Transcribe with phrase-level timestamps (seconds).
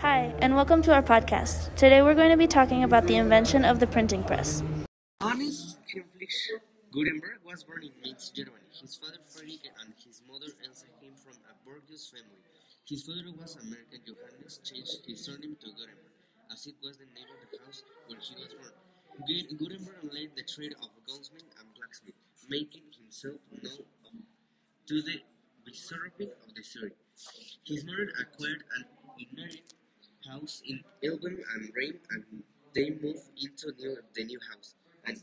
[0.00, 1.74] Hi, and welcome to our podcast.
[1.76, 4.64] Today we're going to be talking about the invention of the printing press.
[5.20, 6.32] Hannes Heinrich
[6.90, 8.64] Gutenberg was born in Mainz, Germany.
[8.72, 12.40] His father Friedrich and his mother Elsa came from a bourgeois family.
[12.88, 14.00] His father was American.
[14.08, 16.16] Johannes changed his surname to Gutenberg,
[16.48, 18.72] as it was the name of the house where he was born.
[19.28, 22.16] Gutenberg led the trade of goldsmith and blacksmith,
[22.48, 23.84] making himself known
[24.88, 25.20] to the
[25.68, 26.96] viceroy of the city.
[27.68, 28.88] His mother acquired an
[29.20, 29.69] inheritance
[30.30, 32.24] house in Elben and Rhein, and
[32.74, 34.74] they moved into new, the new house.
[35.06, 35.16] And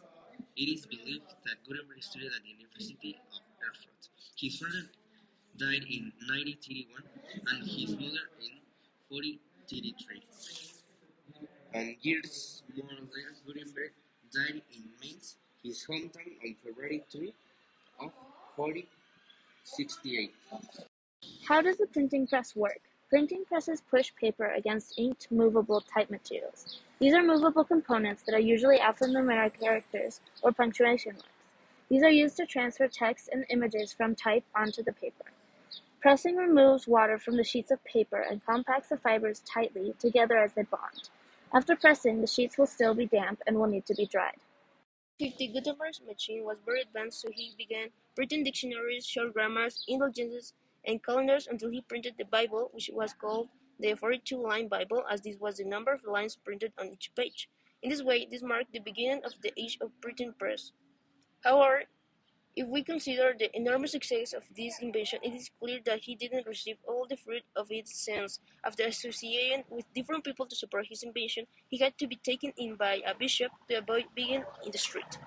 [0.56, 4.10] it is believed that Gutenberg studied at the University of Erfurt.
[4.36, 4.90] His father
[5.58, 7.04] died in 1931
[7.48, 8.60] and his mother in
[9.10, 10.24] 1933.
[11.74, 13.92] And years more later, Gutenberg
[14.34, 17.34] died in Mainz, his hometown, on February 3
[18.02, 18.12] of
[18.56, 20.34] 1468.
[21.48, 22.82] How does the printing press work?
[23.10, 26.82] Printing presses push paper against inked movable type materials.
[27.00, 31.30] These are movable components that are usually alphanumeric characters or punctuation marks.
[31.90, 35.24] These are used to transfer text and images from type onto the paper.
[36.02, 40.52] Pressing removes water from the sheets of paper and compacts the fibers tightly together as
[40.52, 41.10] they bond.
[41.54, 44.36] After pressing, the sheets will still be damp and will need to be dried.
[45.18, 50.54] 50 Gutenberg's machine was very advanced so he began printing dictionaries, short grammars, indulgences,
[50.86, 55.38] and calendars until he printed the Bible, which was called the 42-line Bible, as this
[55.40, 57.50] was the number of lines printed on each page.
[57.84, 60.72] In this way, this marked the beginning of the age of printing press.
[61.44, 61.84] However,
[62.56, 66.48] if we consider the enormous success of this invention, it is clear that he didn't
[66.48, 68.40] receive all the fruit of its since.
[68.66, 72.76] After associating with different people to support his invention, he had to be taken in
[72.76, 75.20] by a bishop to avoid being in the street.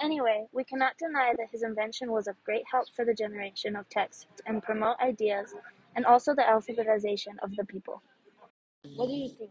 [0.00, 3.88] Anyway, we cannot deny that his invention was of great help for the generation of
[3.88, 5.54] texts and promote ideas
[5.94, 8.02] and also the alphabetization of the people.
[8.96, 9.50] What do you think?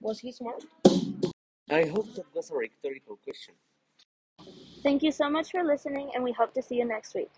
[0.00, 0.64] Was he smart?
[1.70, 3.54] I hope that was a rhetorical question.
[4.82, 7.30] Thank you so much for listening, and we hope to see you next week.